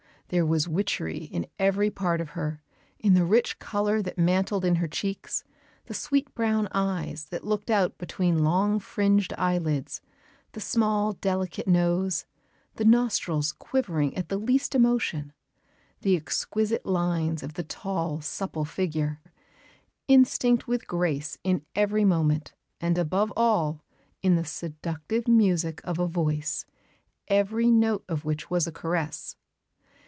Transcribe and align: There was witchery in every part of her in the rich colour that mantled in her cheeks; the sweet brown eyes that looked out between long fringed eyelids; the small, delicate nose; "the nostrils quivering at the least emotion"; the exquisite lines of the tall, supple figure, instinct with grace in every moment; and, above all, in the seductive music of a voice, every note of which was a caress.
There 0.29 0.45
was 0.45 0.65
witchery 0.65 1.25
in 1.25 1.45
every 1.59 1.89
part 1.89 2.21
of 2.21 2.29
her 2.29 2.61
in 2.99 3.15
the 3.15 3.25
rich 3.25 3.59
colour 3.59 4.01
that 4.01 4.17
mantled 4.17 4.63
in 4.63 4.75
her 4.75 4.87
cheeks; 4.87 5.43
the 5.87 5.93
sweet 5.93 6.33
brown 6.33 6.69
eyes 6.71 7.25
that 7.31 7.43
looked 7.43 7.69
out 7.69 7.97
between 7.97 8.41
long 8.45 8.79
fringed 8.79 9.33
eyelids; 9.37 10.01
the 10.53 10.61
small, 10.61 11.11
delicate 11.11 11.67
nose; 11.67 12.25
"the 12.75 12.85
nostrils 12.85 13.51
quivering 13.51 14.15
at 14.15 14.29
the 14.29 14.37
least 14.37 14.73
emotion"; 14.73 15.33
the 15.99 16.15
exquisite 16.15 16.85
lines 16.85 17.43
of 17.43 17.55
the 17.55 17.63
tall, 17.63 18.21
supple 18.21 18.63
figure, 18.63 19.19
instinct 20.07 20.65
with 20.65 20.87
grace 20.87 21.37
in 21.43 21.65
every 21.75 22.05
moment; 22.05 22.53
and, 22.79 22.97
above 22.97 23.33
all, 23.35 23.83
in 24.21 24.37
the 24.37 24.45
seductive 24.45 25.27
music 25.27 25.81
of 25.83 25.99
a 25.99 26.07
voice, 26.07 26.65
every 27.27 27.69
note 27.69 28.05
of 28.07 28.23
which 28.23 28.49
was 28.49 28.65
a 28.65 28.71
caress. 28.71 29.35